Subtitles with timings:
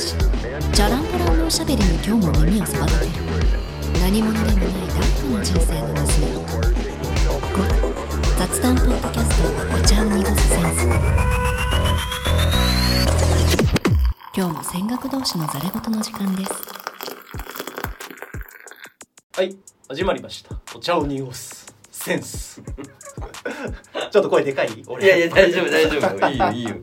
[0.00, 0.14] し
[0.72, 3.12] チャランポランのおしゃべりに今日も耳をそばだてる
[4.00, 6.60] 何者でもないダークな人生の娘5
[8.38, 9.44] 雑談ポッドキャスト
[9.76, 10.88] お茶を濁すセンス
[14.34, 16.50] 今日も戦学同士のザレ言の時間です
[19.36, 19.56] はい
[19.90, 20.54] 始まりました。
[20.74, 22.62] お茶を濁すセンス。
[24.12, 24.84] ちょっと声でかい？
[24.86, 25.04] 俺。
[25.04, 26.28] いやいや大丈夫大丈夫。
[26.30, 26.76] いいよいいよ。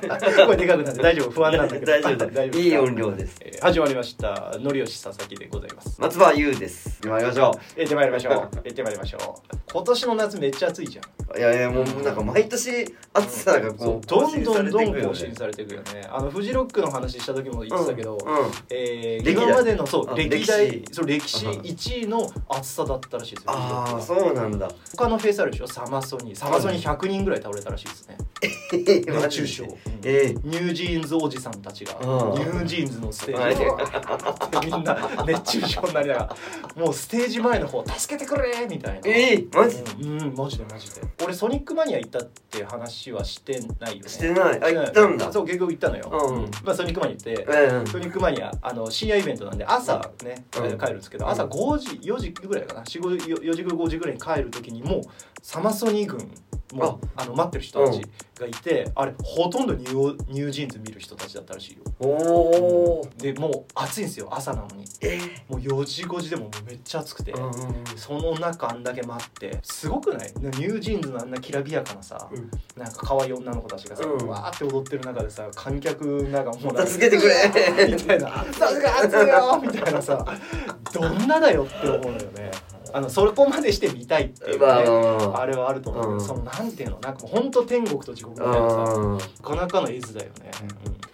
[0.00, 1.30] 声でかくなって大丈夫？
[1.30, 1.86] 不安なんだけど。
[1.86, 2.16] 大丈夫。
[2.30, 2.62] 大丈夫。
[2.62, 3.36] いい音量です。
[3.40, 4.56] えー始まりました。
[4.58, 6.00] のりよし佐々木でございます。
[6.00, 7.00] 松葉優です。
[7.04, 8.34] 参りましょ行ってまいりましょう。
[8.34, 9.56] 行ってまいりましょう。
[9.72, 11.04] 今年の夏めっちゃ暑いじゃん。
[11.36, 16.06] ういやいやもうなんか毎年暑さがこうどんどんどん更更新されていくよね。
[16.10, 18.50] あのフジロックの話した時も言ってたけど、うんうん。
[18.70, 23.50] えー今までのそうあ歴代そう歴史あ1位の暑さだったらしいですよ。
[23.52, 24.68] ああそうなんだ。
[24.96, 25.68] 他のフェイスあるでしょ？
[25.68, 28.18] サマソニサマソニ100人ぐらい倒れたらしいですね。
[28.72, 32.32] 熱熱中症、うんえ NewJeans おじさんたちがうん。
[32.32, 33.54] NewJeans のステはい。
[33.54, 36.36] ージでみんな熱中症になりながら
[36.84, 39.00] もうステージ前の方助けてくれみたいな。
[39.04, 39.78] えーマジ？
[40.02, 41.02] うん、うんマジでマジで。
[41.24, 44.08] 俺ソニックマニア行ったって話はしてないよね。
[44.08, 44.60] してない。
[44.62, 45.32] あ行ったんだ。
[45.32, 46.50] そう結局行ったのよ、うん。
[46.64, 47.86] まあ、ソニックマニア行って、うん。
[47.86, 50.78] ソニックマニアあの深夜イベントなんで朝ね、うん。
[50.78, 51.30] 帰るんですけどうん。
[51.30, 52.82] 朝5時4時ぐらいかな。
[52.82, 53.00] 4
[53.42, 55.02] 4時5時ぐらいに帰る時にもう
[55.42, 56.28] サマソニ軍
[56.72, 58.02] もうあの待ってる人たち
[58.38, 61.82] がいて、あれほとんどニュー NewJeans 見る人たちだったらしいよ。
[62.00, 62.06] お
[63.02, 64.84] おでもう暑いんですよ朝なのに。
[65.00, 67.84] えもう4時5時でももうめっちゃ暑くて、ーうんうんうん。
[67.96, 69.58] その中あんだけ待って。
[69.62, 70.32] すごくない？
[70.36, 72.50] NewJeans のあんなきらびやかなさ、うん。
[72.76, 74.26] なんか可愛い女の子たちがさ、うん。
[74.28, 77.34] わーって踊ってる中でさ観客なんかもう助けてくれ。
[77.92, 80.24] みたいな「助けて暑いよ!」 みたいなさ。
[80.92, 82.50] どんなだよって思うのよね
[82.92, 86.20] あのそこまでして見たいっていう、ねまあれはあると思うけど、うん。
[86.20, 89.18] そのなんていうのなんかもう本当天国と地獄みたいなさうん。
[89.18, 90.50] なかなかの絵図だよね、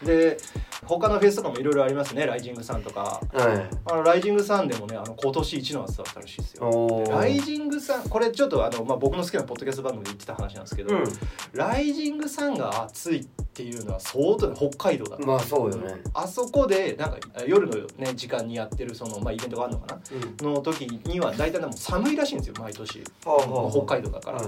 [0.01, 0.07] うん。
[0.07, 0.39] で
[0.85, 3.21] 他のフェスとかもいろいろありますねライジングサンとか。
[3.33, 3.77] はい。
[3.87, 7.05] あのライジングサンでもねあの今年一の暑さだったらしいですよ。
[7.11, 10.95] ライジングさんこれちょっとあの、まあ、僕の好きなポッドキャスト番組で言ってた話なんですけど、
[11.53, 16.01] ライジングさんが暑いっていうのは相当北海道だうんまあそうよね。
[16.15, 20.01] あそこでなんか夜の、ね、時間にやってるその、まあ、イベントがあるのかな？
[20.47, 20.55] うん。
[20.55, 23.03] の時には大体でも寒いらしいんですよ毎年。
[23.25, 24.47] はあはあ北海道だから、はい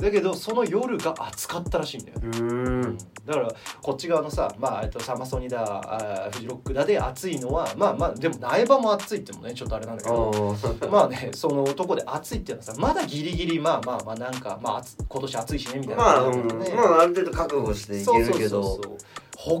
[0.00, 3.48] だけどその夜が暑かったらしいんだよ、うーんだから
[3.80, 10.90] こっち側のさ、まあ、えっとサマソニだあーフジロックだで暑いのはまあまあでも苗場も暑いってもねちょっとあれなんだけあどー。
[10.90, 16.02] まあねそのとこで暑いっていうのはさまだギリギリまあまあまあなんか、まあ、暑今年暑いしねみたいな。
[16.02, 18.82] まあ、まあある程度覚悟していけるけどそうそうそう。
[18.82, 18.96] そう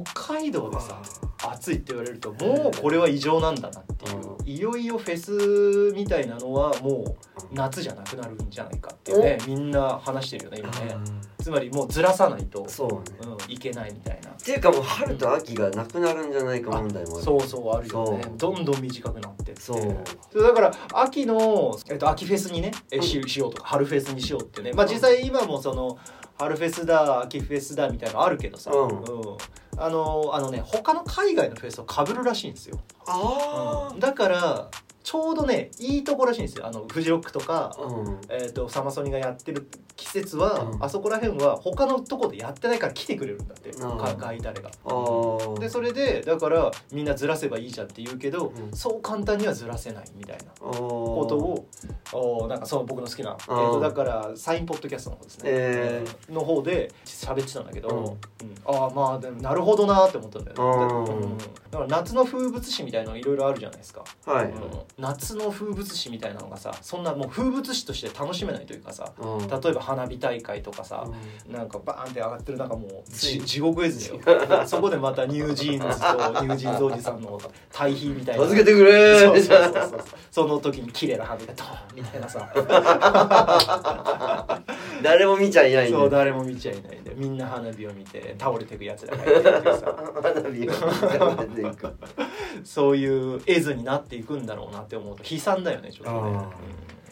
[0.04, 1.02] 北海道でさ
[1.44, 7.16] 暑いって言われるともうこれは異常なんだなっていういよいよフェスみたいなのはもう
[7.52, 10.96] 夏じゃなくなるんじゃないかっていうねみんな話してるよね今ね。
[11.42, 13.18] つまりもうずらさないと、そうね。
[13.46, 14.30] うん、いけないみたいな。
[14.30, 18.24] っていうかもう春と秋がなくなるんじゃないか問題もあるそうそうあるよね。
[18.36, 19.96] どんどん短くなってってそう。
[20.32, 24.72] そうだから秋の、えっと、秋フェスにねえししようとか春フェスにしようってね。
[24.72, 25.98] まあ実際今もその
[26.42, 29.04] 春フェスだ秋フェスだみたいなのあるけどさ、うん。
[29.78, 34.00] あのあのね他の海外のフェスと被るらしいんですよ、あうん。
[34.00, 34.70] だから
[35.02, 36.66] ちょうどねいいとこらしいんですよ。
[36.66, 38.20] あのフジロックとかあ、うん。
[38.28, 39.68] えー、とサマソニがやってる
[40.02, 40.84] 季節は、うん。
[40.84, 43.98] あそこら辺は他のとこでやってないから来てくれるんだって、うん。
[43.98, 44.70] かガイタレが。
[45.60, 48.76] でそれでだからみんなずらせばいいじゃんって言うけど、うん。
[48.76, 51.66] そう簡単にはずらせないみたいなことを
[52.12, 58.04] おなんかその僕の好きな、えー、とだからサインポッドキャストの方ですね、えの方で喋ってたんだけど、うん。
[58.04, 58.18] うん。
[58.64, 61.36] ああまあでもなるほどなって思ったんだよね、
[61.70, 64.52] だから夏の風物詩みたいなのいろいろあるじゃないですか、はい、うん。
[64.98, 69.48] 夏の風物詩みたいなのがさそんなもう風物詩として楽しめないというかさうん。
[69.48, 71.04] 例えば花火大会とかさ、
[71.48, 71.52] うん。
[71.52, 74.62] なんかバーンって上がってる中もう地獄絵図だよ。
[74.66, 76.06] そこでまた NewJeans と
[76.42, 77.38] NewJeans おじさんの
[77.70, 78.46] 対比みたいな。
[78.46, 80.04] 助けてくれそうーそうそうそう。
[80.30, 82.48] その時に綺麗な花火がドーンみたいなさ。
[85.02, 89.60] 誰も見ちゃいないそう誰も見ちゃいないでみんな花火を見て倒れてくやつらがいて花
[90.50, 90.74] 火が
[91.54, 91.92] 出ていく。
[92.64, 96.38] そういう絵図になっていくんだろうなって思うと悲惨だよねちょっとね、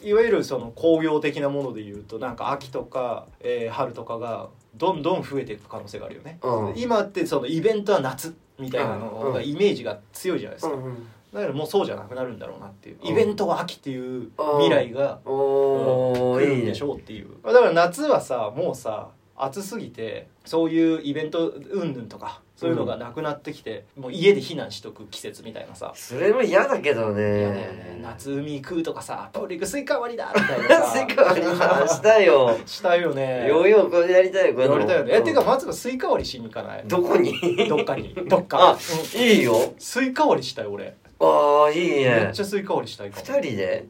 [0.02, 6.74] いわゆるその工業的なもので言うとなんか秋とか、えー春とかがどんどん増えていく可能性があるよね、うん。
[6.76, 9.32] 今ってそのイベントは夏みたいなのうん。
[9.32, 11.06] がイメージが強いじゃないですか、うんうん。
[11.32, 12.98] だからもうそうじゃなくなるんだろうなっていう。
[13.02, 13.08] うん。
[13.08, 17.28] イベントは秋っていう未来が来るんでしょうっていう。
[17.44, 19.08] だから夏はさもうさ
[19.44, 25.92] 暑すぎてそういうイベント云々とかそういうのがなくなってきて、もう家で避難しとく季節みたいなさ。
[25.94, 27.38] それも嫌だけどね。
[27.40, 28.00] 嫌だよね。
[28.02, 30.92] 夏海行くとかさプール行くスイカ割りだみたいなさ。
[30.92, 32.58] スイカ割りしたいよ。
[32.66, 33.46] したいよね。
[33.48, 35.12] ヨーヨーこれやりたいよこれ言われたよね。
[35.14, 36.84] えうんてかまずはスイカ割りしに行かない？
[36.86, 37.32] どこに？
[37.66, 38.12] どっかに。
[38.28, 38.58] どっか。
[38.72, 39.20] あうん。
[39.22, 39.54] いいよ。
[39.78, 43.22] スイカ割りしたい俺ああいいめっねちゃスイカ割りしたいかも。
[43.26, 43.86] 二人で？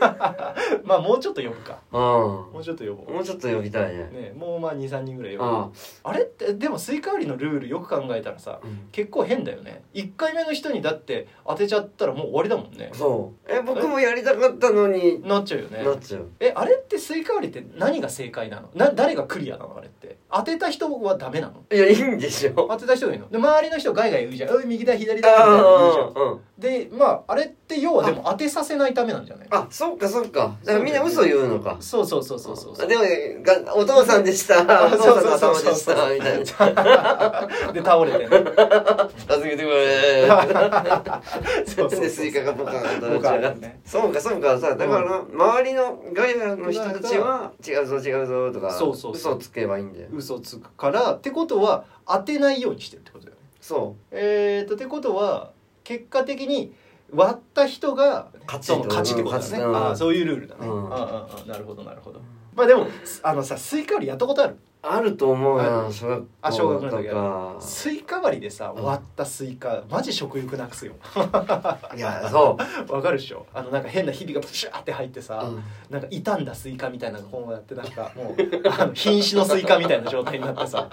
[0.84, 1.78] まあもうちょっと呼ぶか。
[1.90, 2.00] うん。
[2.00, 3.14] もうちょっと呼ぼう。
[3.14, 4.10] もうちょっと呼びたいね。
[4.12, 5.70] ねもうまあ23人ぐらい呼ぶあ
[6.04, 8.88] あれってでもスイカ割りのルールよく考えたらさうん。
[8.92, 9.82] 結構変だよね。
[9.94, 12.90] 1回目の人にだって当てちゃったらもう終わりだもんね。
[12.92, 13.50] そう。
[13.50, 15.22] え僕もやりたかったのに。
[15.26, 15.82] なっちゃうよね。
[15.82, 16.28] なっちゃう。
[16.40, 18.68] えあれってスイカ割りって何が正解なの？
[18.74, 19.76] な誰がクリアなの？
[19.78, 20.18] あれって。
[20.30, 21.64] 当てた人はダメなの？
[21.72, 22.66] いやいいんでしょ。
[22.68, 23.28] 当てた人がいいの？
[23.30, 26.32] で周りの人ガヤガヤ言うじゃん「おい右だ左だ」みたいなの言うじゃん。
[26.32, 29.48] うんでまああれって要はでも当てさせないためなんじゃない？
[29.50, 30.54] あそっかそっか。
[30.64, 31.76] だからみんな嘘言うのか。
[31.80, 32.76] そうそうそうそうそう。
[32.76, 33.02] そうでも
[33.42, 34.60] がお父さんでした。
[34.86, 37.72] お父さんの頭でしたみたいな。
[37.72, 38.18] で倒れて。
[38.18, 40.26] ね助けてくれ。
[41.66, 43.60] そうそうでスイカがボカーンと落ち上がって。
[43.60, 43.80] ね。
[43.84, 49.36] そうかそうかさだから周りのガヤの人たちは違うぞ違うぞとかそうそうそう。
[49.36, 50.08] 嘘つけばいいんだよ。
[50.12, 53.42] 嘘つくからってことは当てないようにしてるってことだよね。
[53.60, 55.50] そえーとってことは
[55.86, 56.74] 結果的に
[57.12, 60.92] 割った人が勝ち勝ちってことだね、勝ちうんああそういうルールだね、うん。
[60.92, 62.20] ああああなるほどなるほど。
[62.54, 62.88] まあでも
[63.22, 64.54] あのさスイカ割りやったことある？
[64.54, 68.84] うあると思うあな小学あ小学校との時かスイカ割りでさうん。
[68.84, 70.94] 割ったスイカマジ食欲なくすよ。
[71.96, 72.56] いやそ
[72.88, 72.92] う。
[72.92, 73.46] わかるでしょ？
[73.52, 75.62] あのなんか変なひびがプシューって入ってさ、うん。
[75.90, 80.88] なんか傷んだスイカみたいなのがこうやってなんかもうあの瀕死のスイカみたいな状態になってさ。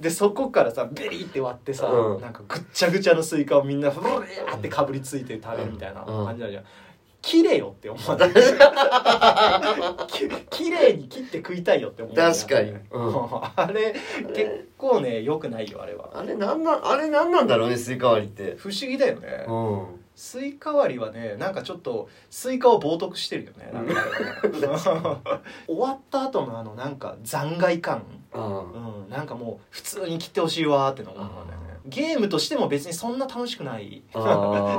[0.00, 2.20] でそこからさベリーって割ってさ、うん。
[2.20, 6.26] なんかぐっちゃぐちゃのスイカをみんなふわーってかぶりついて食べるみたいなうん。
[6.26, 6.64] 感じあるじゃん。
[7.26, 8.30] 綺麗よって思わない
[10.06, 12.14] き綺麗に切って食いたいよって思う。
[12.14, 12.70] 確かに。
[12.70, 13.96] う んあれ
[14.32, 16.10] 結構ね良くないよあれは。
[16.14, 18.54] あれなんなんあれなんなんだろうねスイカ割りって。
[18.56, 19.44] 不思議だよね。
[19.48, 19.86] うん。
[20.14, 23.72] スイカ割りはねなんかちょっとスイカを冒涜してるよね
[25.66, 28.04] 終わった後のあのなんか残骸感。
[28.32, 29.10] あうん。
[29.10, 34.02] なんかもう普通に切ってほしいわーっての思うんだよねゲームとしても別にそんな楽しくない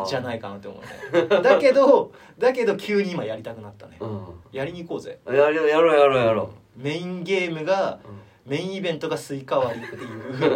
[0.07, 1.41] じゃないかなって思うね。
[1.41, 3.97] だけどだけど急に今やりたくなったね。
[3.99, 4.27] うん。
[4.51, 5.19] やりに行こうぜ。
[5.25, 8.17] やるやろうやろうやろメインゲームがう、うん。
[8.45, 10.07] メインイベントがスイカ割りっていう。
[10.39, 10.47] 遊び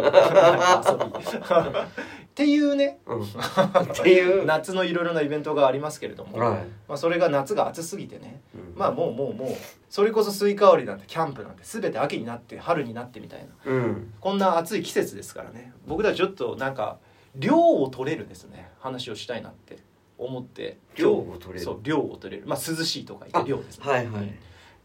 [2.32, 2.98] っていうね。
[3.04, 3.26] うん、っ
[4.02, 8.40] ていう夏のいろいろなイベントがありますけれども、はい、まあ、それが夏が暑すぎてね。
[8.54, 8.74] うん。
[8.74, 9.48] まあもうもうもう
[9.90, 13.70] それこそスイカ割りなんてキャンプなんて全て秋になって春になってみたいな。
[13.70, 14.14] うん。
[14.18, 15.74] こんな暑い季節ですからね。
[15.86, 16.96] 僕たちちょっとなんか
[17.36, 18.70] 涼を取れるですね。
[18.80, 19.76] 話をしたいなって
[20.16, 20.78] 思って。
[20.96, 21.60] 涼を取れる？
[21.60, 22.48] そう涼を取れる。
[22.48, 23.84] まあ涼しいとか言って涼ですね。
[23.86, 24.32] はいはい。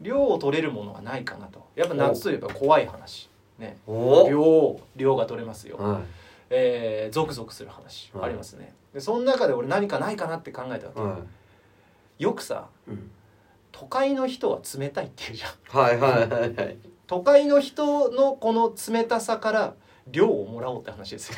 [0.02, 1.66] 涼を取れるものはないかなと。
[1.74, 3.30] やっぱ夏といえば怖い話。
[3.58, 3.78] ね。
[3.86, 4.28] お。
[4.28, 6.02] 涼涼が取れますよ、は
[6.50, 8.74] えー、ゾクゾクする話はいありますね。
[8.94, 11.16] でその中で俺何かないかなって考えたわ
[12.18, 12.68] け、よくさ
[13.72, 15.82] 都会の人は冷たいって言うじゃん。
[15.82, 16.76] はいはいはいはい。
[17.06, 19.74] 都会の人のこの冷たさから
[20.10, 21.36] 量をもらおうって話ですよ。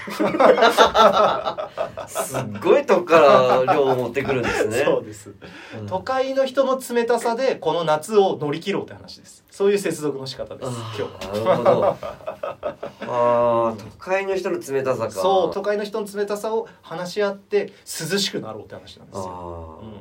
[2.08, 3.20] すっごいとこか
[3.66, 4.84] ら量を持ってくるんですね。
[4.86, 5.34] そうです。
[5.78, 5.86] うん。
[5.86, 9.44] 都会の人の冷たさでこの夏を乗り切ろうって話です。
[9.50, 12.69] そういう接続の仕方です今日は
[13.12, 15.10] あ都会の人の冷たさか。
[15.10, 20.00] そう都会の人の冷たさを話し合って涼しくなろうって話なんですよ、うん。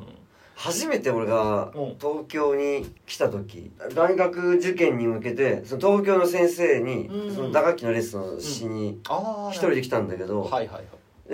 [0.55, 1.95] 初めて俺がうん。
[1.99, 7.35] 東京に来た時大学受験に向けてその東京の先生にうん。
[7.35, 8.99] その打楽器のレッスンをしに
[9.49, 10.83] 一人で来たんだけど、はいはい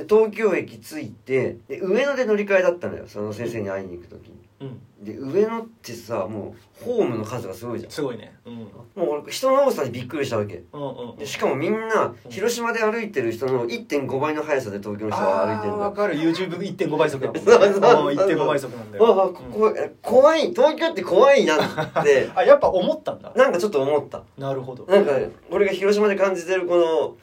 [0.10, 4.36] 東京駅着いてで上野で乗り換えだったのよその先生に会いに行く時に。
[4.60, 8.36] うんで上野ってさもうホームの数がすごいじゃすごいね。
[8.46, 8.54] うん。
[8.54, 10.64] んもう俺人の多さにびっくりしたわけ。
[10.74, 16.16] うんうんでしかもみんな広島で歩いてる人の1.5倍の速さで東京の人は歩いてるんだあーわかる。
[16.16, 17.42] YouTube1.5 倍速だもんね。
[17.46, 18.12] そうそうそう。
[18.12, 20.50] うん1.5倍速なんだわあよここ怖い。
[20.50, 22.30] 東京って怖いなって。
[22.36, 23.32] あやっぱ思ったんだ。
[23.36, 24.24] なんかちょっと思った。
[24.38, 24.86] なるほど。
[24.88, 25.12] なんか
[25.52, 27.16] 俺が広島で感じてるこの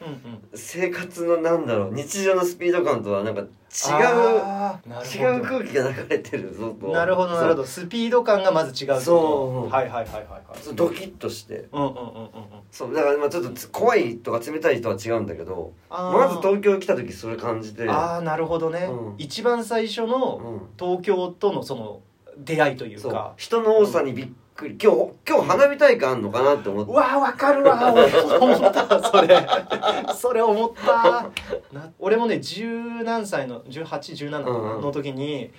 [0.55, 6.89] 生活のなんだろう日常のスピード感とはなんか違う違う空気が流れてるぞと。
[6.89, 8.91] なるほどなるほどスピード感がまず違う。
[8.95, 10.75] とそうはいはいはいはいはい。
[10.75, 11.69] ドキッとして。
[11.73, 12.33] うんうんうんうんうん。
[12.71, 17.89] そうだからまあちょっとつ怖いとか冷たいとは違うんだけどまず東京来た時それ感じて。
[17.89, 19.15] ああなるほどね、うん。
[19.17, 20.61] 一番最初のうん。
[20.79, 22.01] 東京とのその
[22.37, 23.33] 出会いというか。
[23.39, 24.29] 人の多さにびっ
[24.63, 24.79] くり。
[24.83, 29.47] 今日今日花火大会あんのかなって思ってうわーわかるわ 俺も思ったそれ。
[30.15, 31.31] それ思った。
[31.73, 32.67] な俺もね十
[33.05, 34.83] 何歳の1817うんうん。
[34.83, 35.51] の時に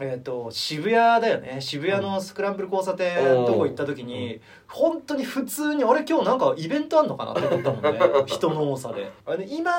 [0.00, 1.60] えー、と渋谷だよね。
[1.60, 8.00] 渋谷のスクランブル交差点のとこ行った時に、本当に普通にあれ今日なんかイベントあんのかなって思ったもんね。
[8.24, 9.12] 人の多さで。
[9.26, 9.70] あれ今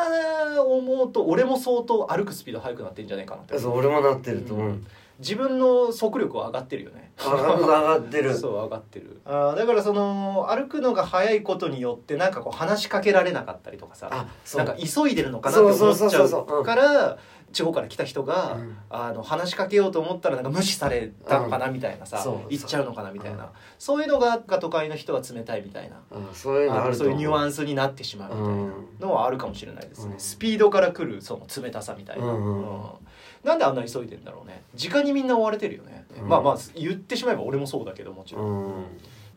[0.63, 3.57] 思うと俺も相当歩くスピード速くなってんじゃないかなって。
[3.57, 4.87] そう俺もなってると思う、うん
[5.19, 7.11] 自分の速力は上がってるよね。
[7.17, 8.33] 上が上がってる。
[8.37, 9.21] そう上がってる。
[9.25, 14.09] あーだからその歩くのが速いことによってなんかこう話しかけられなかったりとかさ。
[14.11, 14.65] あそう。
[14.65, 17.17] なんか急いでるのかなって思っちゃそうから
[17.51, 18.77] 地方から来た人が、うん。
[18.89, 25.97] あの話しかけようと思ったらなんか無視されたのかなみたいなさ、そう言っちゃうのかなみたいな、うんそういうのが都会の人は冷たいみたいな。
[26.11, 30.19] あそういうのああると思そういうニュアンスになってしまうみたいなうんのはあるかもしれないですね、うん。
[30.19, 32.57] スピードから来るその冷たさみたいな、うんうん。
[32.61, 32.81] うん
[33.43, 34.63] なんであんな急いでんだろうね。
[34.75, 36.29] 時間にみんな追われてるよね、うん。
[36.29, 38.85] まあまあ言ってしまえば俺もそうだけどもちろん、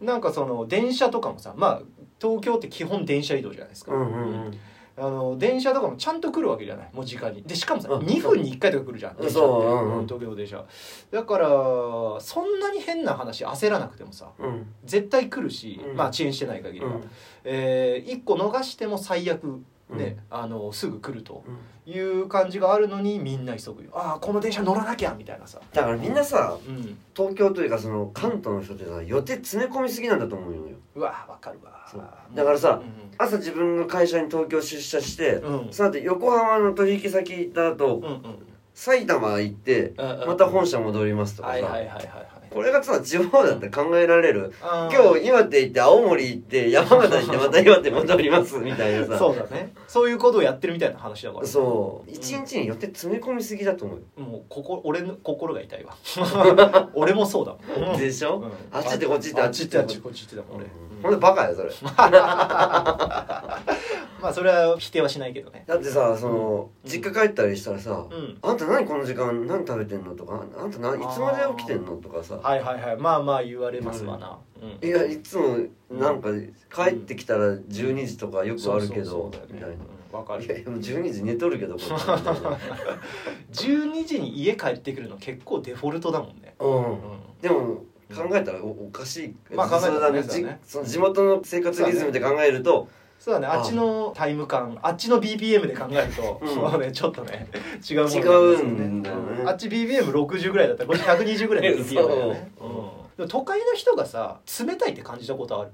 [0.01, 0.07] うん。
[0.07, 1.83] なんかその電車とかもさまあ
[2.21, 4.59] 東京って基本電車移動じゃないですか、うんうん
[4.99, 6.91] あの電車とかもちゃんと来るわけじゃない。
[6.95, 7.43] もう時間に。
[7.43, 8.07] でしかもさ、うん。
[8.07, 9.17] 2分に1回とか来るじゃん。
[9.17, 9.67] 電車って。
[9.67, 10.65] うん東京電車。
[11.11, 11.49] だから
[12.21, 14.67] そんなに変な話焦らなくてもさうん。
[14.87, 15.97] 絶対来るし、うん。
[15.97, 17.11] まあ遅延してない限りは、うん。
[17.45, 21.45] えー、1個逃しても最悪ね、あのすぐ来ると
[21.87, 23.90] いう感じがあるのにみんな急ぐよ。
[23.95, 25.61] ああこの電車乗らなきゃみたいなさ。
[25.73, 26.99] だからみんなさうん。
[27.14, 30.61] 東京というかその関東の人ってさ予定詰め込みすぎなんだと思うよ。
[30.97, 31.87] うわわかるわ。
[31.90, 32.02] そう。
[32.35, 33.14] だからさうん。
[33.19, 35.73] 朝自分の会社に東京出社して、うん。
[35.73, 38.23] その後横浜の取引先行った後、うんうん。
[38.75, 40.26] 埼玉行ってうんうん。
[40.26, 44.53] また本社戻りますとかさ、はいはいはいはいはいこれがさ地方だって考えられる。
[44.62, 49.19] 今日岩手行って青森行って山形行ってまた岩手戻りますみたいなさ。
[49.19, 51.47] そうだねそういうことをやってるみたいな話だから。
[51.47, 52.11] そう。
[52.11, 54.05] 一日に予定詰め込みすぎだと思うよ。
[54.26, 55.97] もうここ俺の心が痛いわ。
[56.95, 57.55] 俺もそうだ
[57.87, 57.99] もん。
[57.99, 58.52] でしょ、うん。
[58.73, 60.66] あっち行ってこっち行ってあっち行ってあっちこっち行ってだもん俺、
[61.02, 61.71] ほんでバカよそれ。
[64.19, 65.64] まあそれは否定はしないけどね。
[65.66, 66.90] だってさその、うん。
[66.90, 69.47] 実家帰ったりしたらさ、うんあんた何この時間？
[69.47, 70.14] 何食べてんの？
[70.14, 71.97] とかあんた何いつまで起きてんの？
[71.97, 72.37] とかさ。
[72.43, 72.97] はいはいはい。
[72.97, 74.35] まあまあ言われますわな、うん
[74.83, 75.59] いやいつも
[75.91, 76.31] なんか
[76.75, 79.77] 帰ってきたら12時とかよくあるけど、みたいな。
[80.25, 80.45] かる。
[80.45, 82.31] いやもう12時寝とるけどこれみたいな
[83.53, 86.85] 12時に家帰ってくるの結構デフォルトだもんね、うん。
[86.85, 86.99] うん。
[87.41, 87.85] でも
[88.15, 89.55] 考えたらおおかしい。
[89.55, 90.27] まあ考えたらねね。
[90.29, 93.47] じその地元の生活リズムで考えるとそうだね。
[93.47, 96.81] あっちのタイム感あっちの BPM で考えると、うん。
[96.81, 97.49] ねちょっとね
[97.89, 99.33] 違うもの違うんだよね。
[99.41, 99.49] うん。
[99.49, 102.75] あっち BPM60 ぐらいだったらこっち120ぐらいの BPM だよね、うん
[103.17, 105.71] でも都会の人がさ冷たいって感じたことある。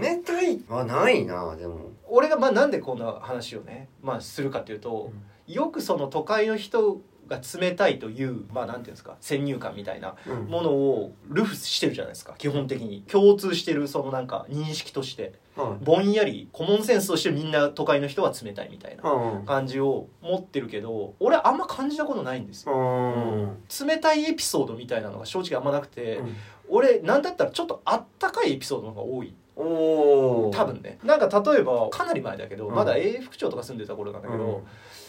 [0.00, 1.90] 冷たいはないなでも。
[2.08, 5.12] 俺がまあなんでこんな話をね、まあ、するかというと、
[5.46, 10.44] よくその都会の人が冷たいというまあなんていうんですか先入観みたいなうん。
[10.46, 13.02] ものをルフしてるじゃないですか基本的に。
[13.02, 15.22] 共通してるそのなんか認識として。
[15.22, 15.32] はい
[15.82, 22.72] ぼんやりコモンセンスとしてみんな都会の人は冷たいみたいなうん感じを持ってるけど俺あんま感じたことないんですよ。
[22.74, 23.86] うん。
[23.86, 26.36] 冷たいエピソードみたいなのが正直あんまなくて、うん。
[26.70, 29.34] 俺なんだったらちょっとあったかいエピソードの方が多い。
[29.56, 30.98] 多分ね。
[31.02, 32.74] なんか例えばかなり前だけど、うん。
[32.74, 34.62] まだ永福町とか住んでた頃なんだけど、うん。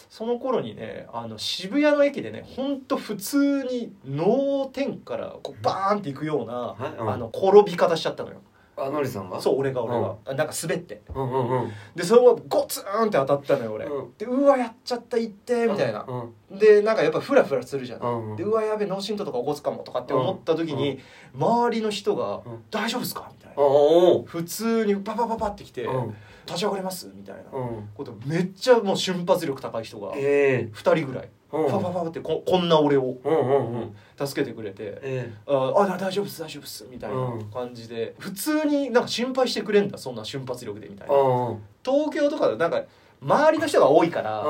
[0.08, 8.40] その頃にねあの渋谷の駅でねほんと普通に脳天からこうバーンっていくような、あの転び方しちゃったのよ
[8.84, 9.40] あのりさんが？
[9.40, 11.02] そう俺が俺が、あなんか滑って。
[11.14, 11.70] うんうんうん。
[11.94, 14.14] でそれがゴツンって当たったのよ俺、うん。
[14.18, 16.04] でうわやっちゃったいってみたいな。
[16.50, 16.58] う、ん。
[16.58, 18.36] でなんかやっぱフラフラするじゃん、うん。
[18.36, 20.98] でうわやべ脳震盪とか起こすかもとかって思った時に、
[21.34, 23.62] 周りの人がうん「大丈夫ですか?」みたいな、
[24.26, 26.14] 普通にパパパパってきてうん
[26.46, 27.88] 「立ち上がれます?」みたいなうん。
[27.94, 30.72] ことめっちゃもう瞬発力高い人がええ。
[30.74, 31.70] 2人ぐらいうん。
[31.70, 33.16] パパパパってここんな俺を
[34.16, 37.16] 助けてくれてえ「ああ大丈夫です大丈夫です」みたいな
[37.52, 41.18] 感じで普通になんか心配してくれんだそんな瞬発力でみたいえな。
[41.18, 42.82] うん東京とかなんか
[43.22, 44.44] 周りの人が多いから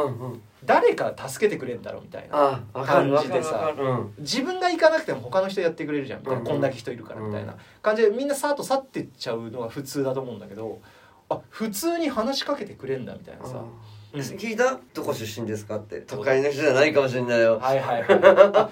[0.64, 3.72] 誰か助けてくれんだろうみたいな感じでさ
[4.18, 6.46] 自分が行かなくても他の人やってくれるじゃんみたいな、うん。
[6.46, 10.80] こんだけ人いるからみたいな感じでみんなさっと去ってっちゃうのが普通だと思うんだけど
[11.28, 13.64] あ普通に話しかけてくれんだみたいなさ、うん
[14.12, 14.78] 聞いた？
[14.94, 15.76] どこ出身ですか？
[15.76, 16.00] って。
[16.00, 17.58] 都会の人じゃないかもしれないよ。
[17.58, 18.02] はいはい。
[18.02, 18.18] は い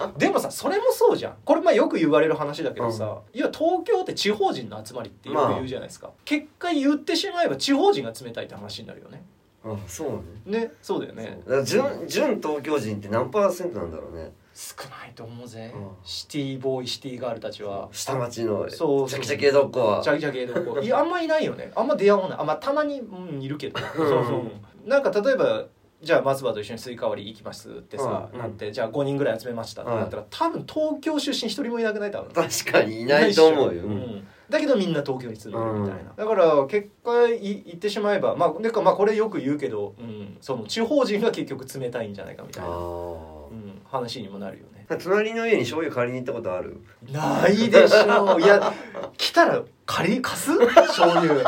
[0.00, 1.35] あでもさそれもそうじゃん。
[1.45, 9.25] これまあよく言われる話だけどさ、いや東京って地方人の集まりってよく言うじゃないですか、結果言ってしまえば地方人が冷たいって話になるよね。
[9.64, 10.61] あそうね。
[10.61, 11.40] ねそうだよね。
[11.45, 14.33] だから純純東京人って何パーセントなんだろうね。
[14.54, 15.88] 少ないと思うぜ、うん。
[16.02, 17.88] シティボーイシティガールたちは。
[17.92, 20.02] 下町のそうチャキチャキ江戸っ子は。
[20.02, 21.71] チャキチャキ江戸っ子いやあんまいないよね。
[21.76, 22.38] あんま出会わない。
[22.40, 23.78] あまあたまに、うん、いるけど。
[23.99, 24.50] うん
[24.88, 25.66] なんか例えば
[26.00, 28.38] じゃあ松葉と一緒にスイカ割り行きますってさ、うん。
[28.38, 32.11] なってじゃあ5人ぐらい集めましたってなったら、多分東京出身一人もいなくない？
[32.12, 32.33] 多分。
[32.33, 33.95] 確かにいないと思うよ、ううん。
[33.97, 44.87] んだけどみんな東京に住んでるみたいな、だから結果い言ってしまえばまあでかまあこれよく言うけど、うん、その地方人が結局冷たいんじゃないかみたいな、あうん、話にもなるよね。
[45.02, 46.80] 隣の家に醤油借りに行ったことある？
[47.12, 48.40] ないでしょう。
[48.40, 48.73] いや
[49.18, 50.57] 来たら借り貸す？
[50.66, 51.42] 醤油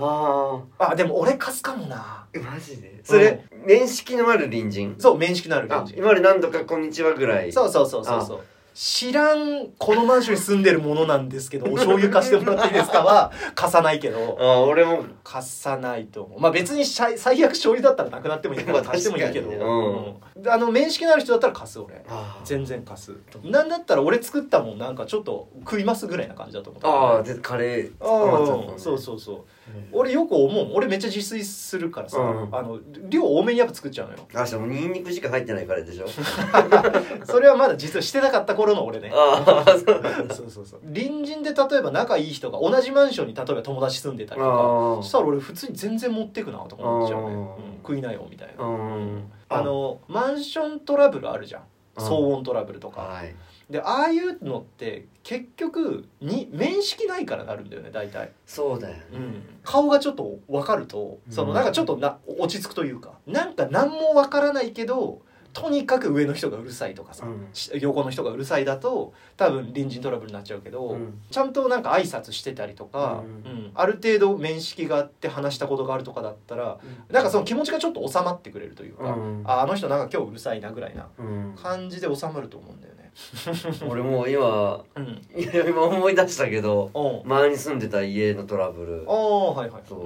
[0.00, 1.96] ああでも俺貸すかもな。
[1.96, 3.00] あマジで？
[3.04, 4.94] それ、面識のある隣人？
[4.98, 7.52] そう面識のあるあ感じ今まで何度か「こんにちは」ぐらい。
[7.52, 8.40] そうそうそうそうそう。
[8.74, 14.38] 知らんこのマンションに住んでるものなんですけど お醤油貸してもらっていいですかは貸さないけど。
[14.40, 15.04] あ俺も。
[15.22, 16.40] 貸さないと思う。
[16.40, 20.50] まあ別に最最悪醤油だったらなくなってもいいか貸してもいいけど、確かにねうん。
[20.50, 22.02] あの面識のある人だったら貸す俺。
[22.44, 23.12] 全然貸す。
[23.44, 26.88] なんだったら俺作ったもんなんかちょっと食いますぐらいな感じだと思った。
[26.88, 27.90] ああでカレーね。
[28.00, 29.61] あそうそうそう
[29.92, 30.70] 俺よく思う。
[30.74, 32.54] 俺めっちゃ自炊するからさ、うん。
[32.54, 32.78] あの
[33.08, 34.20] 量多めにやっぱ作っちゃうのよ。
[34.34, 36.06] あしかもニンニクしか入ってないカレーでしょ？
[37.26, 39.10] それはまだ実はしてなかった頃の俺ね。
[39.14, 40.50] ああそう。
[40.50, 45.02] そうそう隣人で例えば仲いい人が同じマンションに例えば友達住んでたりとあかー。
[45.02, 47.46] そしたら俺普通に全然持ってくなとか思っちゃうね、うん。
[47.82, 49.30] 食いなよみたいな、うん。
[49.48, 51.62] あのマンショントラブルあるじゃん。
[51.96, 53.34] 騒音トラブルとか、はい
[53.72, 59.02] でああいうのって結局に面識ないからなるんだよね大体、そうだよね。
[59.64, 63.14] 顔がちょっと分かるとそのなんかちょっとな落ち着くというか。
[63.26, 65.22] なんか何も分からないけど
[65.52, 67.48] とにかく上の人がうるさいとかさ、うん。
[67.52, 71.20] し横の人がうるさいだと多分隣人トラブルになっちゃうけど、うん。
[71.30, 73.70] ちゃんとなんか挨拶してたりとか、ううん。
[73.74, 76.78] ある程度面識があって話したことがあるとかだったら
[77.10, 79.42] なんかその気持ちがちょっと収まってくれるというか、うん。
[79.44, 81.54] ああの人なんか今日うるさいなぐらいなうん。
[81.60, 83.10] 感じで収まると思うんだよね。
[83.88, 86.90] 俺もう今うん、い や今思い出したけど
[87.26, 89.04] 前に住んでた家のトラブル。
[89.06, 89.82] ああはいはい。
[89.86, 90.00] そう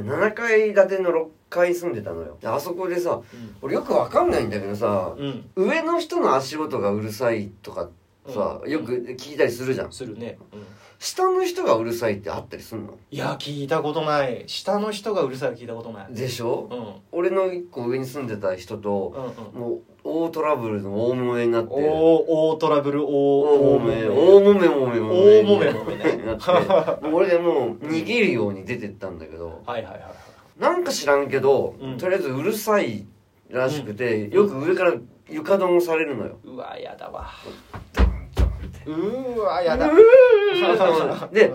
[0.00, 2.36] 7階建ての6階住んでたのよ。
[2.40, 3.20] であそこでさ
[3.62, 7.90] 俺よくわかんないんだけどさうん、上の人の足音がうるさいとかさ、う
[8.30, 8.70] ん。
[8.70, 9.92] よく聞いたりするじゃん。
[9.92, 10.38] するね。
[10.52, 10.66] うん。
[10.98, 12.98] 下の人がうるさいってあったりすんの？
[13.10, 14.44] いや聞いたことない。
[14.46, 16.14] 下の人がうるさいは聞いたことない。
[16.14, 16.78] でしょ、うん。
[16.78, 19.60] うん俺の一個上に住んでた人とうん。
[19.60, 21.70] もう大トラブルの大揉めになって。
[21.70, 24.68] 大大トラブル大大揉め大揉め。
[24.68, 27.06] 揉め揉め大揉め揉めねなって。
[27.06, 29.62] もう 俺でもう逃げるように出てったんだけど。
[29.66, 30.60] はいはいはいはい。
[30.60, 31.98] なんか知らんけど、うん。
[31.98, 33.04] とりあえずうるさい
[33.50, 34.94] らしくて、よく上から
[35.28, 36.38] 床ドンされるのよ。
[36.44, 37.26] うわやだわ。
[38.86, 39.90] うーわやだ。
[41.32, 41.52] で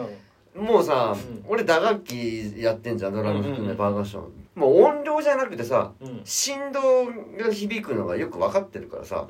[0.56, 0.66] うん。
[0.66, 1.46] もうさ、うん。
[1.48, 3.64] 俺打楽器やってんじゃんドラム含めうん。
[3.64, 6.22] うんうんパーカッション、もう音量じゃなくてさうん。
[6.26, 9.26] 振動が響くのがよく分かってるからさ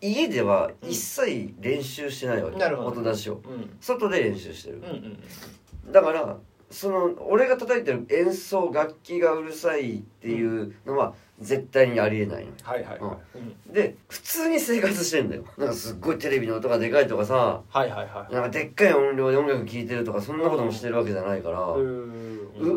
[0.00, 2.88] 家では一切練習してないわけ、なるほど。
[3.00, 3.40] 音出しを。
[3.44, 3.76] うん。
[3.80, 4.82] 外で練習してる。
[5.90, 6.36] だから
[6.72, 12.52] その俺が叩いてる演奏楽器がうるさいっていうのは絶対にありえないの。
[12.62, 13.38] はいはいはい。
[13.38, 13.72] うん。
[13.72, 15.44] で普通に生活してんだよ。
[15.58, 18.34] なんかすっごいテレビの音がでかいとかさはいはいはい。
[18.34, 22.22] なんかでっかい音量で音楽聴いてるとかそんなこともしてるわけじゃないから、うーん。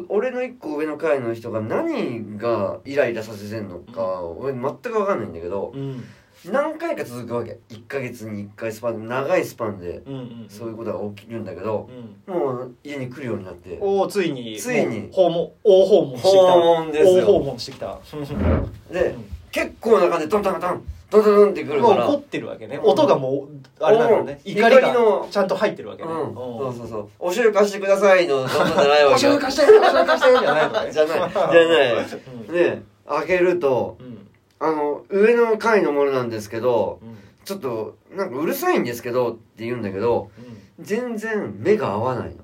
[0.02, 6.04] う俺の一個上の階の人が何がイライラさせてんのか、俺全く分かんないんだけどうん
[6.44, 7.60] 何回か続くわけ。
[7.70, 11.90] 1ヶ月に1回スパン長いスパンでうんうんそういうことが起きるんだけど
[12.28, 12.34] うん。
[12.34, 13.78] もう家に来るようになって。
[13.82, 14.58] おおついに。
[14.58, 15.10] ついに。
[15.12, 16.52] 訪問大訪問してきた。
[16.52, 17.14] 訪問ですよ。
[17.14, 18.00] 大訪問してきた。
[18.92, 19.16] で
[19.52, 22.06] 結構な感じでトントントントントンってくるから。
[22.06, 22.80] もう怒ってるわけね。
[22.84, 24.42] 音がもうあれなんだね。
[24.46, 24.52] うん。
[24.52, 26.10] 怒りのちゃんと入ってるわけね。
[26.12, 26.36] うん、うん。
[26.36, 29.16] そうそうそう「お醤油貸してください」のどんどんじゃないわけ。
[29.16, 31.32] おしておしてじゃないのね じゃない。
[31.32, 32.06] じゃない。
[32.48, 32.54] うん。
[32.54, 34.15] で開けるとうん
[34.60, 37.18] あの上の階のものなんですけどうん。
[37.46, 40.32] ちょっとなんかうるさいんですけどって言うんだけど
[40.80, 42.36] 全然目が合わない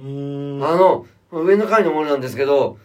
[0.00, 2.78] の、あの上の階のものなんですけど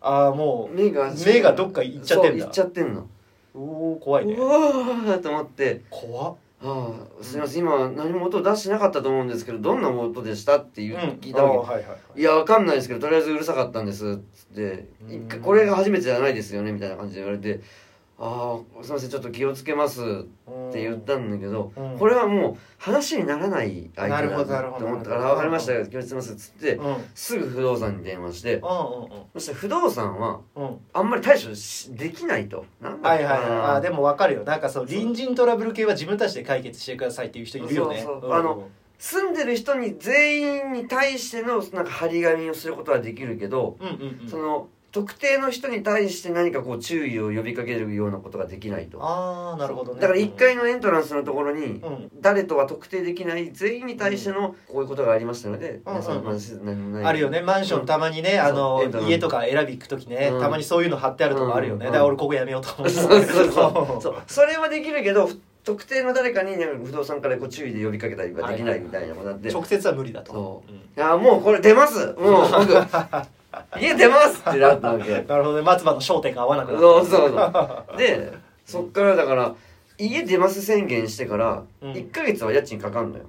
[0.00, 2.44] ああも目が目がどっか行っちゃってんだ。
[2.44, 3.06] 行っちゃってんの。
[3.54, 5.82] うおお怖いうねわーと思って。
[5.90, 6.90] 怖っ「あ
[7.20, 7.62] あすいません。
[7.62, 11.72] 今何も音出してなかったと思うんですけどどんな音でした?」って言う、聞いたわけ。
[11.72, 12.20] はいはいはい。
[12.20, 14.16] いや、わかんないですけど、とりあえずうるさかったんです。
[14.34, 14.88] つって、
[15.42, 17.60] これが初めてじゃないですよね、みたいな感じで言われて、
[18.18, 21.98] ああ、すいません、ちょっと気をつけますって言ったんだけど、うん。
[21.98, 24.44] これはもう話にならない相手だ
[24.78, 25.10] と思った。
[25.10, 26.34] から、あわかりましたよ、気をつけます。
[26.34, 26.86] つってう、ん。
[26.86, 30.64] うんすぐ不動産に電話して、うんそして不動産は、うん。
[30.64, 32.64] うんあんまり対処しできないと。
[32.80, 33.42] なんだはいはいはい。
[33.42, 34.44] あーでも分かるよ。
[34.44, 37.98] なんかそう隣人トラブル系は自分たちで解決してくださいっていう人いるよね。
[38.02, 44.28] そうそうあの住んでる人に全員に対してのなんか張り紙をすることはできるけど、うんうんうん。
[44.28, 48.98] その特定の人に対して何かこう注意を呼びかけるようなことができないと。
[49.02, 50.00] ああなるほどね。
[50.00, 52.10] だから1階のエントランスのところにうん。
[52.20, 57.42] 誰とは特定できない全員に対してのこういうことがありましたのでうん皆さんまず何もないあるよね。
[57.42, 59.10] マンションたまにねあのそうエントランス。
[59.10, 60.40] 家とか選び行く時ねうん。
[60.40, 61.86] たまにそういうの貼ってあるとこあるよね。
[61.86, 61.92] うん。
[61.92, 62.90] だから俺ここやめようと思う。
[62.90, 64.02] そうそう そう。
[64.02, 64.14] そう。
[64.26, 65.28] それはできるけど
[65.64, 70.32] 特定の誰かにね不動産からこう注意で呼びかけたりはできないみたいなことなんで、い直接は無理だと。
[70.32, 70.62] そ
[70.96, 71.00] う。
[71.00, 72.06] やもうこれ出ます。
[72.06, 72.72] もう僕
[73.80, 75.10] 家出ますってなったわけ。
[75.22, 75.62] なるほどね。
[75.62, 76.80] 松葉の焦点が合わなくなった。
[76.80, 77.96] そうそうそう。
[77.98, 78.32] で
[78.64, 79.54] そっからだから
[79.98, 81.92] 家出ます宣言してからうん。
[81.92, 83.24] 1ヶ月は家賃かかんのよ、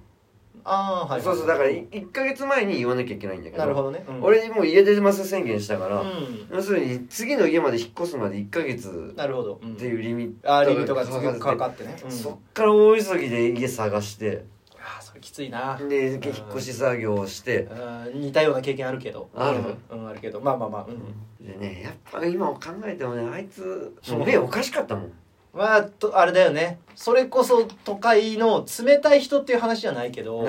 [0.70, 6.48] ああはいそうそうだから1ヶ月前に言わなきゃいけないんだけどなるほどね、うん、俺もう家出ます宣言したから、うん。
[6.52, 9.74] 要するに次の家まで引っ越すまで1ヶ月なるほど、うん。
[9.74, 14.44] っていうリミットがかかってかかってね、うん、そっから大急ぎで家探して
[14.88, 15.78] あーそれきついな。
[15.78, 16.22] で引っ
[16.52, 17.64] 越し作業をして。
[17.64, 18.22] うん。
[18.22, 19.30] 似たような経験あるけど。
[19.36, 19.60] ある？
[19.92, 20.40] うん、うんあるけど。
[20.40, 23.94] まあまあまあうんでねやっぱ今考えてもねあいつ
[24.26, 25.12] 目おかしかったもん。
[25.54, 26.80] まあとあれだよね。
[26.96, 30.46] それこそ都会の冷たい人っていう話じゃないけど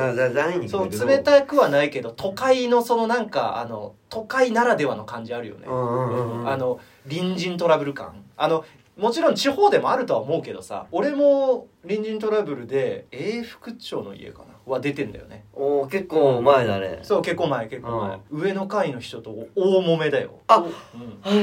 [0.69, 8.23] そう冷たくはないけど都会のそのなんかあの都会ならではの感じあるよね、あの隣人トラブル感。
[8.37, 8.65] あの
[8.99, 14.58] もちろん地方でもあるとは思うけどさ俺も隣人トラブルで永福町の家かな。
[14.73, 15.45] は出てんだよね。
[15.53, 17.01] おー結構前だね。
[17.03, 20.31] そう結構前結構前、上の階の人と大揉めだよ。
[20.47, 21.21] あうん。
[21.23, 21.35] 大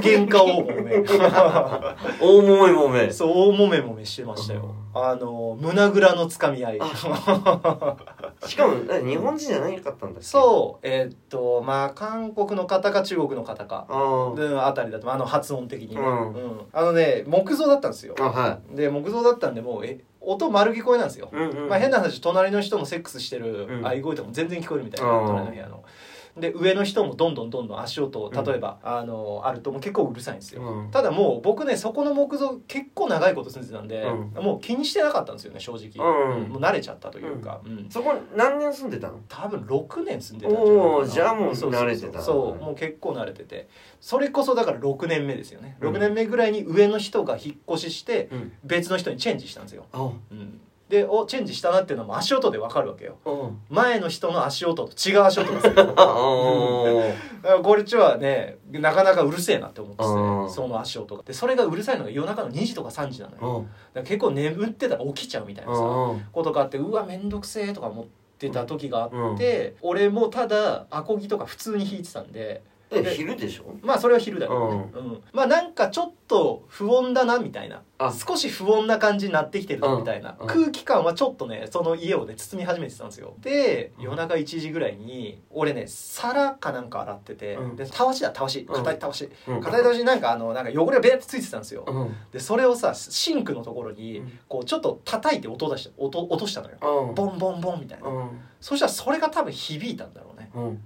[0.00, 0.92] 喧嘩大揉め。
[2.20, 3.10] 大もめもめ。
[3.10, 4.74] そう大揉め揉めしてましたよ。
[4.96, 6.80] あの胸ぐらのつかみ合い。
[8.46, 10.24] しかも何日本人じゃないかったんだっけ？
[10.24, 13.86] そうえーっとまあ韓国の方か中国の方か。
[13.88, 16.32] あたりだとあの発音的にね、うん。
[16.32, 16.60] うん。
[16.72, 18.14] あのね木造だったんですよ。
[18.20, 21.68] あはで木造だったんでもうえ音丸聞こえなんですよ、いうんうん。
[21.68, 23.86] まあ、変な話隣の人もセックスしてるうん。
[23.86, 25.84] 愛声とかも全然聞こえるみたいな、うん隣の部屋の
[26.36, 28.44] で上の人もどんどんどんどん足音うん。
[28.44, 30.90] 例えば、あのあるともう結構うるさいんですよ、うん。
[30.90, 34.02] ただもう僕ねそこの木造結構長いこと住んでたんで、
[34.36, 36.48] うもう気にしてなかったんですよね正直、うん。
[36.48, 37.86] もう慣れちゃったというか、うん。
[37.88, 39.20] そこ何年住んでたの？
[39.28, 43.68] 多分6年住んでたんじゃじゃあもう慣れてたそうもう結構慣れてて。
[44.00, 45.76] それこそだから6年目ですよね。
[45.80, 45.94] うん。
[45.94, 48.52] 6年目ぐらいに上の人が引っ越ししてうん。
[48.64, 50.02] 別の人にチェンジしたんですよ、あ。
[50.02, 53.16] うん、でおチェンジしたなっていうのも足音でわかるわけよ。
[53.24, 53.58] うん。
[53.70, 55.74] 前の人の足音と違う足音がする。
[55.76, 60.50] だからこっちはねなかなかうるせえなって思っててうん。
[60.50, 61.22] その足音が。
[61.22, 63.66] でそれがうるさいのが夜中の2時とか3時なのよ。
[64.04, 68.04] 結構眠ってたら起きちゃうみたいなさうんことがあってうわめんどくせえとか思っ
[68.38, 72.62] てた時があって、俺もただアコギとか普通に弾いてたんで
[72.96, 73.76] え昼でしょ？
[73.82, 75.22] まあそれは昼だよね、うん。
[75.32, 77.82] まあなんかちょっと不穏だなみたいな。
[77.98, 78.12] あ。
[78.12, 79.98] 少し不穏な感じになってきてるぞうん。
[80.00, 80.36] みたいな。
[80.40, 80.46] うん。
[80.46, 83.34] 空気感はちょっとねその家をね包み始めてたんですよ。
[83.40, 84.04] でうん。
[84.04, 87.76] 夜中1時ぐらいに俺ね皿かなんか洗ってて、うん。
[87.76, 88.66] でたわしだたわし。
[88.68, 88.74] うん。
[88.74, 89.28] 硬いたわし。
[89.46, 89.60] うん。
[89.60, 91.84] 硬いたわしになんかあのなんか汚れがベーってついてたんですよ。
[91.86, 92.14] うん。
[92.32, 94.38] でそれをさシンクのところにうん。
[94.48, 96.76] こうちょっと叩いて音出して音落としたのよ。
[97.08, 97.14] うん。
[97.14, 98.08] ボンボンボンみたいな。
[98.08, 98.40] うん。
[98.60, 100.33] そしたらそれが多分響いたんだろう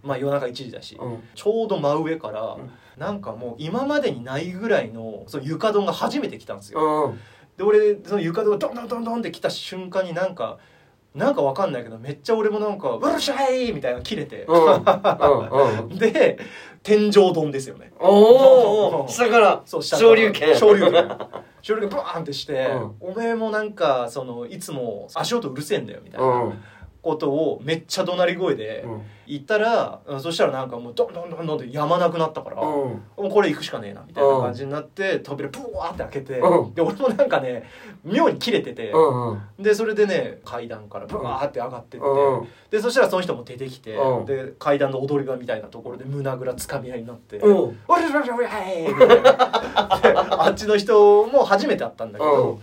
[0.03, 0.97] まあ夜中1時だし。
[1.01, 1.23] うん。
[1.35, 2.71] ちょうど真上からうん。
[2.99, 7.07] なんかもう今までにないぐらいのその床ドンが初めて来たんですよ。
[7.07, 7.19] うん。
[7.57, 10.59] で俺その床ドンがドンドンドンドンって来た瞬間になんか
[11.15, 14.47] なんかわかんないけどめっちゃ俺もなんか「うるしゃい!」みたいなの切れて。
[15.99, 16.39] で
[16.83, 17.93] 天井ドンですよね。
[17.99, 20.09] おお下からそう下から。
[20.09, 20.57] 昇竜拳。
[20.57, 21.19] 昇竜拳。
[21.61, 22.67] 昇竜拳バーンってして、
[23.01, 23.11] うん。
[23.11, 26.27] おめえもなんかそのいつも足音うるせえんだよみたいな。
[26.27, 26.63] うん
[27.03, 29.03] ことをめっちゃ怒鳴り声でうん。
[29.31, 32.65] 言ったら、うんそしたらなんかもうドンドンドンドンってやまなくなったから、うん。
[32.65, 36.75] もうこれ行くしかねえなみたいな感じになって扉ブワーって開けて、うん。
[36.75, 37.65] で俺もなんかね
[38.05, 39.63] 妙に切れてて、うんうん。
[39.63, 42.49] でそれでね階段からブワーって上がってって、うん。
[42.71, 44.25] でそしたらその人も出てきて、うん。
[44.25, 47.55] で階段の踊り場みたいなところで胸ぐらつかみ合いになって「うん。
[47.55, 49.15] おいおいおいおいはい!」みたいな。
[50.01, 52.59] であっちの人も初めて会ったんだけど、うん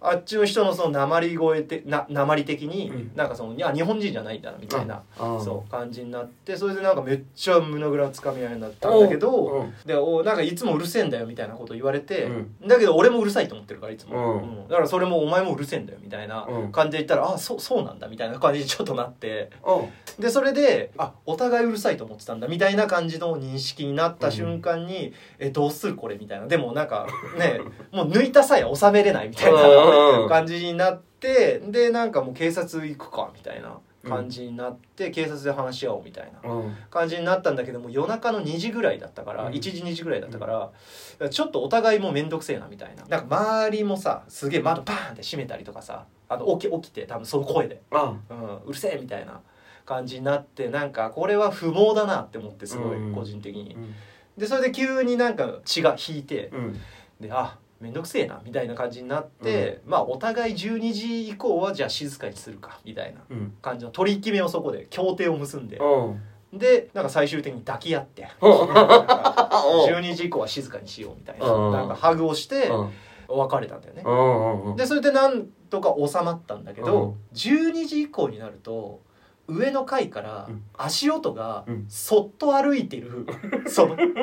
[0.00, 3.10] あっちの人のその鉛声てな鉛的に、うん。
[3.14, 9.74] なんかそのいや日本人じゃないんだなみたいな、うんそう感じになってそれでなんかめっちゃ胸ぐらつかみ合いになったんだけど、うん。
[9.84, 12.68] でおなんかいつもうるせえんだよみたいなこと言われて、うん。
[12.68, 14.60] だけど俺もうるさいと思ってるからいつも、うん。
[14.60, 14.68] うん。
[14.68, 16.72] だからそれもお前もうるせえんだよみたいなうん。
[16.72, 19.50] 感じで言ったら、あそうそうなんだみたいな感じにちょっとなって。
[19.64, 20.22] うん。
[20.22, 21.12] でそれであ。
[21.26, 26.46] お互いうるさいと思ってたんだみたいな感じの認識になった瞬間に、えどうするこれみたいな。
[26.46, 27.06] でもなんか
[27.38, 27.60] ね
[27.92, 29.58] もう抜いたさえ収めれないみたいうん
[29.90, 36.76] な感じになってでなんかもう警察行くかみたいな感じになって、警察で話し合おうみたいなうん。
[36.90, 39.52] 感じになったんだけども夜中の2時ぐらいだったから、うん。
[39.52, 43.04] 1時2時ぐらいだったから、ちょっとお互いもうめんどくせえなみたいな。
[43.06, 49.40] なんか周りもさすげえ窓バーンって閉めたりとかさあの起き起きて多分その声で、あうん、うるせえみたいな
[49.84, 53.14] 感じになってなんかこれは不毛だなって思ってすごいうん。
[53.14, 53.94] 個人的に、うん。
[54.38, 56.80] でそれで急になんか血が引いてうん。
[57.20, 63.54] であめんどくせえなみたいな感じになって、まあお互い12時以降はじゃあ静かにするかみたいなうん。
[63.60, 66.58] 感じの取り決めをそこで協定を結んで、うん。
[66.58, 71.72] でなんか最終的に抱き合って 12時以降は静かにしようみたいなうん。
[71.72, 72.90] なんかハグをしてうん。
[73.28, 74.02] 別れたんだよね。
[74.06, 79.00] うんうんでそれでなんとか収まったんだけど12時以降になると
[79.48, 80.62] 上の階からうん。
[80.78, 81.86] 足音がうん。
[81.88, 83.26] そっと歩いてる
[83.66, 84.16] その キュー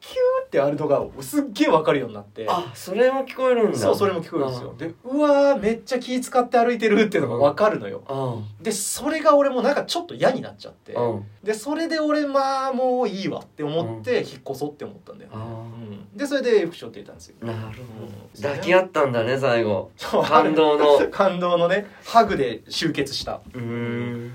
[0.00, 2.46] キューってあるのがすっげえ分かるようになって。
[2.48, 3.78] あそれも聞こえるんだ。
[3.78, 4.74] そうそれも聞こえるんですよ。
[4.78, 8.02] でうわーめっちゃ気使って歩いてるっていうのが分かるのよ。
[8.08, 8.62] うん。
[8.62, 10.94] でそれが俺もなんかちょっと嫌になっちゃって。
[10.94, 11.26] うん。
[11.44, 17.36] でそれで俺まあもういいわって思って引っ越そうって思ったんだよ、あうん、でそれで副賞って言ったんですよ。
[17.42, 18.42] あなるほうん。
[18.42, 19.90] ど抱き合ったんだね最後。
[20.26, 20.98] 感動の。
[21.12, 23.40] 感動のねハグで集結した。
[23.54, 24.32] うーん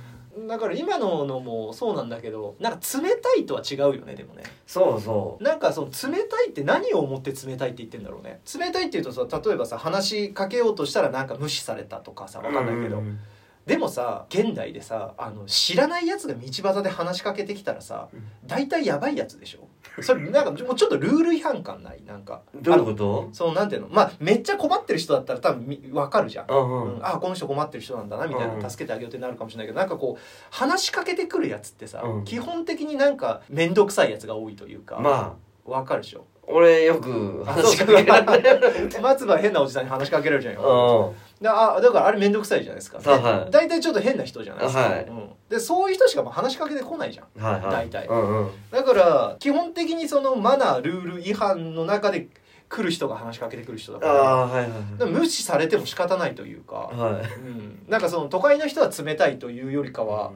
[0.47, 4.43] だから今ののもそうなんだけどなんか冷たいとは違うよねでもね。
[4.65, 8.41] そうそなんかその冷たいって何を思って冷たいって言ってんだろうね。
[8.59, 13.19] 冷たいっていうとさ例えばさ話しかけようとしたらなんか無視されたとかさうわかんないけど、うん
[13.65, 18.23] でもさ現代でさあの知らないやつが道端で話しかけてきたらさうん。
[18.45, 19.67] 大体やばいやつでしょ
[20.01, 22.01] それなんかもうちょっとルール違反感ない？
[22.05, 22.41] なんか。
[22.53, 23.29] どういうこと？
[23.31, 23.87] そのなんていうの？
[23.89, 26.45] まあめっちゃ困ってる人だったら多分み分かるじゃん。
[26.49, 26.95] うんうん。
[26.95, 32.23] うん、あこの人困ってる人なんだなみたいな、うん助けてあげようってなるかもしれないけどなんかこう話しかけてくるやつってさ、うん。
[32.25, 35.69] 基本的になんか面倒くさいやつが多いというか、まあ。
[35.69, 36.25] わかるでしょ？
[36.47, 38.89] 俺よくあ話しかけられる。
[39.01, 41.11] 松葉変なおじさんに話しかけられるじゃんよ。
[41.11, 41.15] うん。
[41.15, 43.51] であだからあれ面倒くさいじゃないですか、はいはい。
[43.51, 45.03] 大体ちょっと変な人じゃないですか、はい。
[45.03, 47.43] うん、でそういう人しかまあ話しかけてこないじゃん。
[47.43, 47.71] はいはい。
[47.71, 48.07] 大体。
[48.07, 48.51] うんうん。
[48.71, 52.27] だから基本的にそのマナールール違反の中で
[52.69, 54.13] 来る人が話しかけてくる人だあから。
[54.13, 57.13] あはいはいだから無視されても仕方ないというか、はい。
[57.13, 60.31] はいうん、なんかその都会の人は冷たいというよりかは、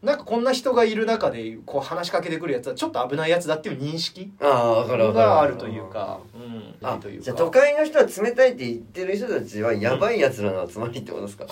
[0.00, 7.24] なんかこんな人がいる中でこう話しかけてくるやつはちょっと危ないやつだっていう認識があるというか、うん、いあいというか。
[7.24, 11.46] じゃあ都会の人は冷たいって言ってる人たちはやばいやつらの集まりってことですか？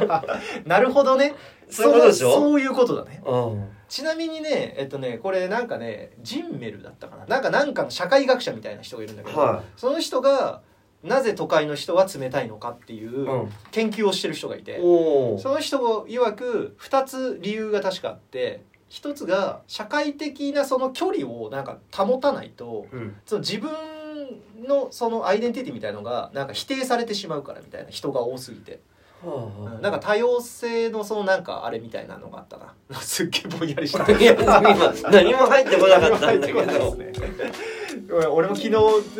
[0.64, 1.34] なるほどね。
[1.68, 2.32] そういうことでしょ？
[2.32, 3.22] そうそういうことだね。
[3.26, 3.68] うん。
[3.90, 7.26] ちなみにねえっとねこれなんかねジンメルだったかな。
[7.26, 10.62] なんかなんかの社会学者みたいな人がいるんだけど、はその人が
[11.02, 13.52] なぜ都会の人は冷たいのかっていううん。
[13.70, 23.16] 研究をしてる人がいて、おおその人曰く2つ理由が確かあって一つが社会的なその距離をなんか保たないとうん。
[23.26, 23.70] その自分
[24.66, 28.80] のそのアイデンティティみたいのがなんか否定されてしまうからみたいな人が多すぎて、
[29.24, 29.82] はうん。
[29.82, 32.74] なんか多様性のそのなんかあれみたいなのがあったな。
[33.00, 34.04] すっげえぼんやりした。
[35.10, 36.60] 何も入ってこなかったんだけど
[38.30, 38.72] 俺も昨日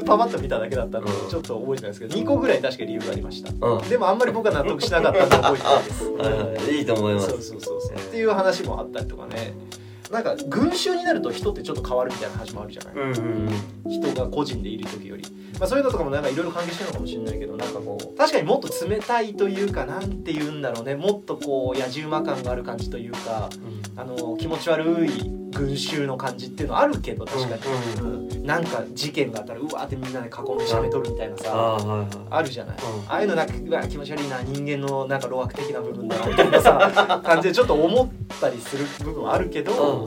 [0.04, 1.30] パパッと見ただけだったんでうん。
[1.30, 3.66] ちょっと覚えてないですけど2個ぐらい確か理由がありました。
[3.66, 3.88] うん。
[3.88, 6.04] でもあんまり僕は納得しなかったんで覚えてないです。
[6.04, 7.28] はいはいいいと思います。
[7.28, 7.96] そうそうそうそう。
[7.96, 9.54] っていう話もあったりとかね。
[10.12, 13.10] なんか群衆になると人ってちょっと変わるみたいな話もあるじゃない、うんう
[13.48, 13.48] ん
[13.88, 15.24] 人が個人でいる時より、
[15.58, 20.94] まあ、そういうのとかもなんかいろいろ関係してるのかもしれないけどなんかこう確かにもっと冷たいというかなんて言うんだろうね。
[20.94, 23.48] もっとこう野じ馬感がある感じというか
[23.96, 27.62] あの気持ち悪い群衆の感じっていうのはあるけど確かに、
[28.00, 28.06] う
[28.40, 28.46] ん。
[28.46, 33.10] なんか事件があったらうわーってみんなで囲んでしゃべとるみたいなさ、ああるじゃない、うん。
[33.10, 38.08] ああいうのなんかうわ気持ち悪いな人間のなんか路悪的な部分だなみたいなさ感じでちょっと思っ
[38.40, 40.04] たりする部分はあるけど、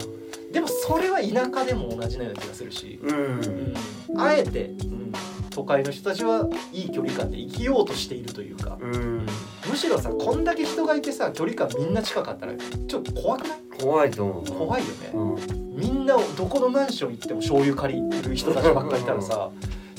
[0.52, 3.74] でもそれは田舎でも同じなような気がするし、うんうん。
[4.10, 4.20] うん。
[4.20, 5.12] あえて、うん、
[5.50, 9.26] 都会の人たちはいい距離感で生きようとしているというか、うん
[9.76, 13.58] むしろさこんだけ人がいてさ距離感みんな近かったらちょっと怖くない？
[13.78, 14.44] 怖いと思う。
[14.46, 15.76] 怖いよね、うん。
[15.76, 19.50] みんなどこのマンション行っても醤油借りる人たちばっかりいたらさ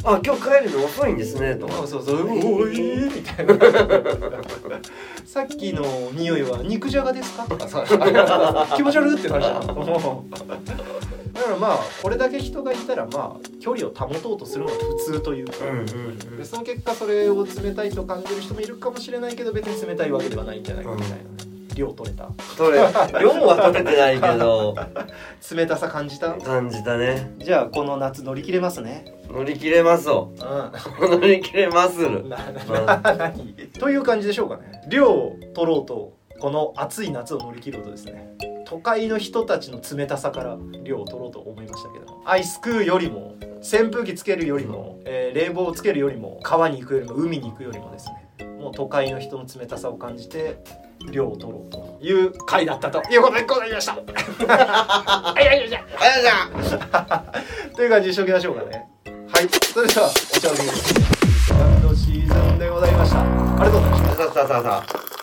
[0.04, 1.68] あ今日帰るの遅いんですねと。
[1.68, 2.26] かそうそうそう
[2.64, 2.72] 「おい」
[3.14, 3.54] みたいな。
[5.28, 7.44] さっきの匂いは肉じゃがですか？
[7.44, 7.86] とかさ
[8.76, 9.62] 気持ち悪いってなるじゃん
[11.34, 16.38] だからまあこれだけ人がいたらまあ距離を保とうとするのが普通というか、うんうんうん。
[16.38, 21.24] でその結果それを冷たいと感じる人もいるかもしれないけど別に冷たいわけではないんじゃないかみたいなね、
[21.76, 22.30] 量取れた。
[22.58, 24.76] 取れ量は取れてないけど。
[25.56, 26.34] 冷たさ感じた。
[26.34, 29.14] 感じたねじゃあこの夏乗り切れますね。
[29.30, 30.32] 乗り切れますよ。
[31.00, 32.00] う乗り切れます。
[32.00, 33.54] るんなな何？
[33.80, 34.82] という感じでしょうかね。
[34.90, 38.36] 量を取ろうとこの暑い夏を乗り切ろうとですね
[38.70, 42.22] 都会の人たちの冷たさから量を取ろうと思いましたけども。
[42.26, 48.08] アイス食うよりも扇風機つけるよりも、えー冷房をつけるよりも川に行くよりも海に行くよりもです
[48.40, 48.48] ね。
[48.60, 50.58] もう都会の人の冷たさを感じて
[51.12, 53.94] 量を取ろうという回だったということでございました。
[53.94, 55.74] はいはいはいは
[57.72, 58.88] いという感じにしておきましょうかね。
[59.06, 59.50] はい。
[59.50, 63.22] それではお茶を見るセカンドシーズンでございました。
[63.22, 64.18] ありがとうございました。
[64.18, 65.17] さあさあさあさあ